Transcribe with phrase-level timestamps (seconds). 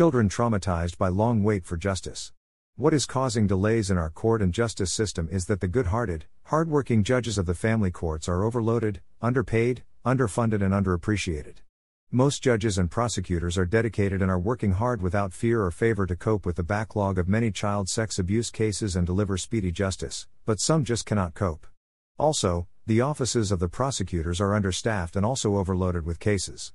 [0.00, 2.32] Children traumatized by long wait for justice.
[2.74, 6.24] What is causing delays in our court and justice system is that the good hearted,
[6.44, 11.56] hard working judges of the family courts are overloaded, underpaid, underfunded, and underappreciated.
[12.10, 16.16] Most judges and prosecutors are dedicated and are working hard without fear or favor to
[16.16, 20.60] cope with the backlog of many child sex abuse cases and deliver speedy justice, but
[20.60, 21.66] some just cannot cope.
[22.18, 26.72] Also, the offices of the prosecutors are understaffed and also overloaded with cases.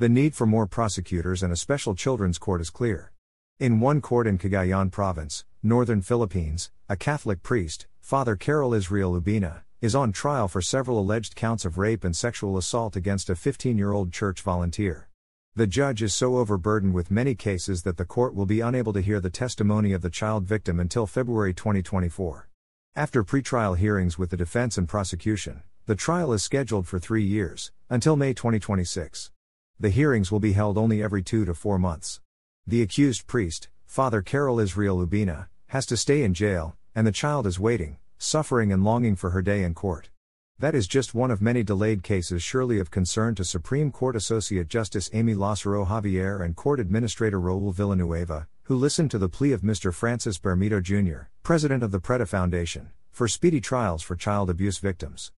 [0.00, 3.10] The need for more prosecutors and a special children's court is clear.
[3.58, 9.62] In one court in Cagayan province, northern Philippines, a Catholic priest, Father Carol Israel Ubina,
[9.80, 13.76] is on trial for several alleged counts of rape and sexual assault against a 15
[13.76, 15.08] year old church volunteer.
[15.56, 19.00] The judge is so overburdened with many cases that the court will be unable to
[19.00, 22.48] hear the testimony of the child victim until February 2024.
[22.94, 27.72] After pretrial hearings with the defense and prosecution, the trial is scheduled for three years,
[27.90, 29.32] until May 2026.
[29.80, 32.20] The hearings will be held only every two to four months.
[32.66, 37.46] The accused priest, Father Carol Israel Ubina, has to stay in jail, and the child
[37.46, 40.10] is waiting, suffering and longing for her day in court.
[40.58, 44.66] That is just one of many delayed cases surely of concern to Supreme Court Associate
[44.66, 49.60] Justice Amy Lázaro Javier and Court Administrator Raul Villanueva, who listened to the plea of
[49.60, 49.94] Mr.
[49.94, 55.30] Francis Bermedo Jr., president of the PREDA Foundation, for speedy trials for child abuse victims.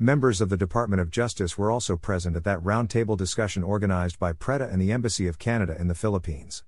[0.00, 4.32] Members of the Department of Justice were also present at that roundtable discussion organized by
[4.32, 6.62] PREDA and the Embassy of Canada in the Philippines.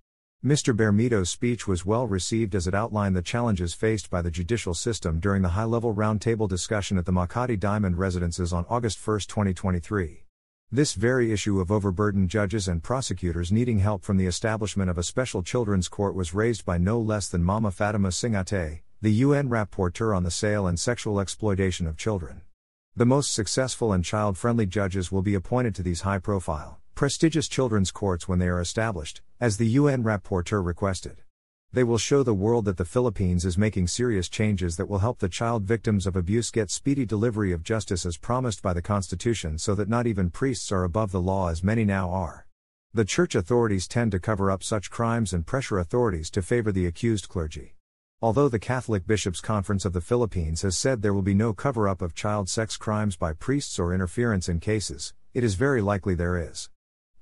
[0.45, 0.77] Mr.
[0.77, 5.21] Bermedo's speech was well received as it outlined the challenges faced by the judicial system
[5.21, 10.25] during the high level roundtable discussion at the Makati Diamond Residences on August 1, 2023.
[10.73, 15.05] This very issue of overburdened judges and prosecutors needing help from the establishment of a
[15.05, 20.17] special children's court was raised by no less than Mama Fatima Singhateh, the UN rapporteur
[20.17, 22.41] on the sale and sexual exploitation of children.
[22.97, 27.47] The most successful and child friendly judges will be appointed to these high profile, prestigious
[27.47, 31.23] children's courts when they are established, as the UN rapporteur requested.
[31.73, 35.21] They will show the world that the Philippines is making serious changes that will help
[35.21, 39.57] the child victims of abuse get speedy delivery of justice as promised by the Constitution
[39.57, 42.45] so that not even priests are above the law as many now are.
[42.93, 46.87] The church authorities tend to cover up such crimes and pressure authorities to favor the
[46.87, 47.77] accused clergy.
[48.23, 51.89] Although the Catholic Bishops' Conference of the Philippines has said there will be no cover
[51.89, 56.15] up of child sex crimes by priests or interference in cases, it is very likely
[56.15, 56.69] there is.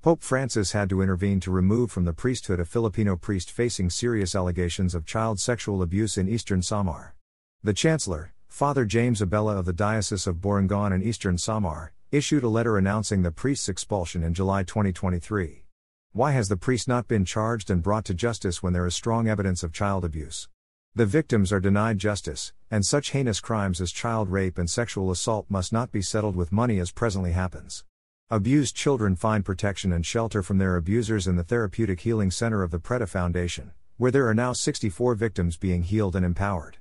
[0.01, 4.35] Pope Francis had to intervene to remove from the priesthood a Filipino priest facing serious
[4.35, 7.15] allegations of child sexual abuse in eastern Samar.
[7.63, 12.49] The Chancellor, Father James Abella of the Diocese of Borongan in eastern Samar, issued a
[12.49, 15.63] letter announcing the priest's expulsion in July 2023.
[16.11, 19.29] Why has the priest not been charged and brought to justice when there is strong
[19.29, 20.49] evidence of child abuse?
[20.95, 25.45] The victims are denied justice, and such heinous crimes as child rape and sexual assault
[25.47, 27.85] must not be settled with money as presently happens.
[28.31, 32.71] Abused children find protection and shelter from their abusers in the Therapeutic Healing Center of
[32.71, 36.77] the Preda Foundation, where there are now 64 victims being healed and empowered.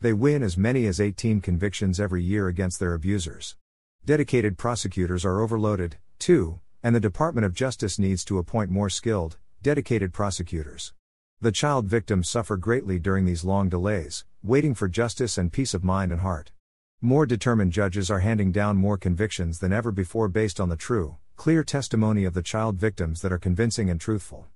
[0.00, 3.56] They win as many as 18 convictions every year against their abusers.
[4.04, 9.36] Dedicated prosecutors are overloaded, too, and the Department of Justice needs to appoint more skilled,
[9.62, 10.94] dedicated prosecutors.
[11.42, 15.82] The child victims suffer greatly during these long delays, waiting for justice and peace of
[15.82, 16.52] mind and heart.
[17.00, 21.16] More determined judges are handing down more convictions than ever before based on the true,
[21.36, 24.48] clear testimony of the child victims that are convincing and truthful.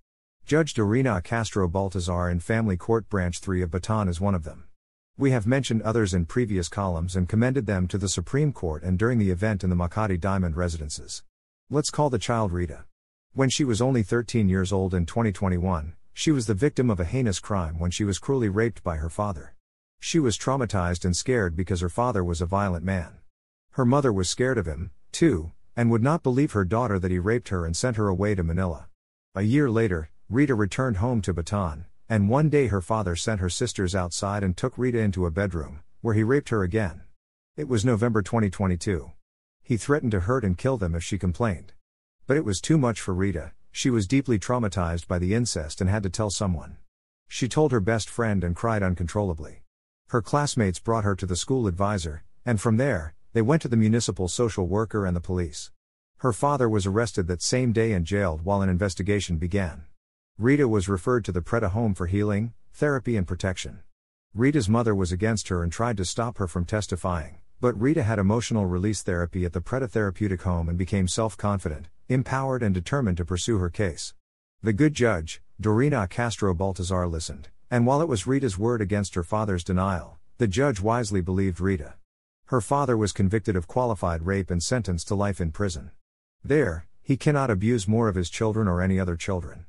[0.45, 4.65] Judge Dorina Castro Baltazar in Family Court Branch 3 of Bataan is one of them.
[5.17, 8.99] We have mentioned others in previous columns and commended them to the Supreme Court and
[8.99, 11.23] during the event in the Makati Diamond residences.
[11.71, 12.85] Let's call the child Rita.
[13.33, 17.05] When she was only 13 years old in 2021, she was the victim of a
[17.05, 19.55] heinous crime when she was cruelly raped by her father.
[19.99, 23.19] She was traumatized and scared because her father was a violent man.
[23.73, 27.19] Her mother was scared of him, too, and would not believe her daughter that he
[27.19, 28.87] raped her and sent her away to Manila.
[29.35, 33.51] A year later, Rita returned home to Bataan, and one day her father sent her
[33.51, 37.03] sisters outside and took Rita into a bedroom, where he raped her again.
[37.57, 39.11] It was November 2022.
[39.63, 41.73] He threatened to hurt and kill them if she complained.
[42.27, 45.91] But it was too much for Rita, she was deeply traumatized by the incest and
[45.91, 46.77] had to tell someone.
[47.27, 49.65] She told her best friend and cried uncontrollably.
[50.11, 53.77] Her classmates brought her to the school advisor, and from there, they went to the
[53.77, 55.73] municipal social worker and the police.
[56.19, 59.87] Her father was arrested that same day and jailed while an investigation began.
[60.39, 63.81] Rita was referred to the Preda Home for healing, therapy, and protection.
[64.35, 68.21] Rita's mother was against her and tried to stop her from testifying, but Rita had
[68.21, 73.17] emotional release therapy at the Preda Therapeutic Home and became self confident, empowered, and determined
[73.17, 74.15] to pursue her case.
[74.63, 77.49] The good judge, Dorina Castro Baltazar, listened.
[77.71, 81.95] And while it was Rita's word against her father's denial, the judge wisely believed Rita.
[82.47, 85.91] Her father was convicted of qualified rape and sentenced to life in prison.
[86.43, 89.67] There, he cannot abuse more of his children or any other children.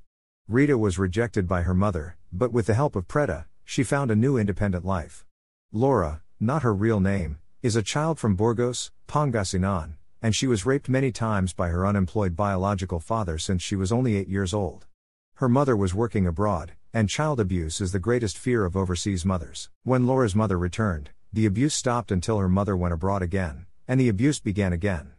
[0.48, 4.16] Rita was rejected by her mother, but with the help of Preda, she found a
[4.16, 5.26] new independent life.
[5.72, 9.94] Laura, not her real name, is a child from Burgos, Pangasinan,
[10.25, 14.16] and she was raped many times by her unemployed biological father since she was only
[14.16, 14.88] eight years old.
[15.36, 19.69] Her mother was working abroad, and child abuse is the greatest fear of overseas mothers.
[19.83, 24.10] When Laura's mother returned, the abuse stopped until her mother went abroad again, and the
[24.10, 25.12] abuse began again.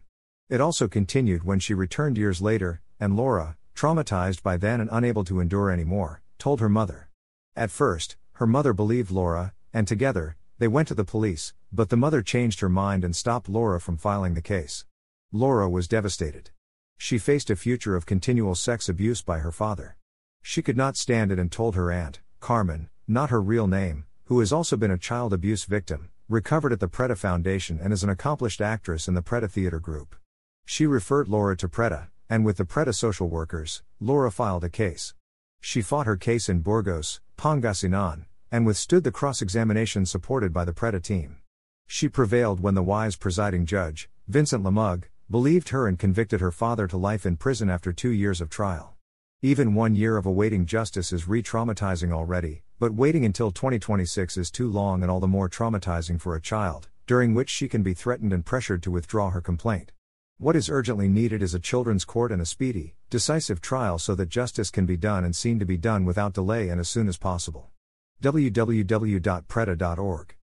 [0.49, 5.23] It also continued when she returned years later, and Laura, traumatized by then and unable
[5.23, 7.07] to endure anymore, told her mother.
[7.55, 11.95] At first, her mother believed Laura, and together, they went to the police, but the
[11.95, 14.83] mother changed her mind and stopped Laura from filing the case.
[15.33, 16.51] Laura was devastated.
[16.97, 19.97] She faced a future of continual sex abuse by her father.
[20.41, 24.39] She could not stand it and told her aunt, Carmen, not her real name, who
[24.39, 28.09] has also been a child abuse victim, recovered at the Preda Foundation and is an
[28.09, 30.15] accomplished actress in the Preda Theater Group.
[30.65, 35.13] She referred Laura to Preda, and with the Preda social workers, Laura filed a case.
[35.59, 40.73] She fought her case in Burgos, Pangasinan, and withstood the cross examination supported by the
[40.73, 41.39] Preta team.
[41.85, 46.87] She prevailed when the wise presiding judge, Vincent Lamug, believed her and convicted her father
[46.87, 48.95] to life in prison after two years of trial.
[49.41, 54.49] Even one year of awaiting justice is re traumatizing already, but waiting until 2026 is
[54.49, 57.93] too long and all the more traumatizing for a child, during which she can be
[57.93, 59.91] threatened and pressured to withdraw her complaint.
[60.37, 64.29] What is urgently needed is a children's court and a speedy, decisive trial so that
[64.29, 67.17] justice can be done and seen to be done without delay and as soon as
[67.17, 67.69] possible.
[68.23, 70.33] www.preda.org